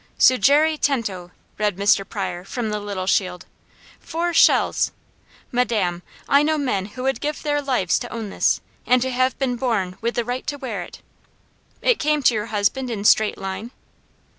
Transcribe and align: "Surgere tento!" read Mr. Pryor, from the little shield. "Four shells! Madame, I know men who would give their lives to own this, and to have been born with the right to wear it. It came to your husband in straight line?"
"Surgere 0.17 0.77
tento!" 0.79 1.29
read 1.59 1.77
Mr. 1.77 2.03
Pryor, 2.09 2.43
from 2.43 2.71
the 2.71 2.79
little 2.79 3.05
shield. 3.05 3.45
"Four 3.99 4.33
shells! 4.33 4.91
Madame, 5.51 6.01
I 6.27 6.41
know 6.41 6.57
men 6.57 6.87
who 6.87 7.03
would 7.03 7.21
give 7.21 7.43
their 7.43 7.61
lives 7.61 7.99
to 7.99 8.11
own 8.11 8.31
this, 8.31 8.61
and 8.87 8.99
to 9.03 9.11
have 9.11 9.37
been 9.37 9.57
born 9.57 9.97
with 10.01 10.15
the 10.15 10.25
right 10.25 10.47
to 10.47 10.57
wear 10.57 10.81
it. 10.81 11.03
It 11.83 11.99
came 11.99 12.23
to 12.23 12.33
your 12.33 12.47
husband 12.47 12.89
in 12.89 13.03
straight 13.03 13.37
line?" 13.37 13.69